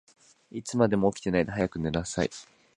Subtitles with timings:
[0.49, 2.29] いつまでも起きてないで、早く寝なさい。